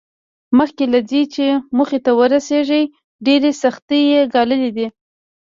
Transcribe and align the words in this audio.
مخکې 0.57 0.83
له 0.93 0.99
دې 1.09 1.21
چې 1.33 1.45
موخې 1.77 1.99
ته 2.05 2.11
ورسېږي 2.19 2.83
ډېرې 3.25 3.51
سختۍ 3.63 4.01
یې 4.13 4.21
ګاللې 4.33 4.69
دي 4.77 4.87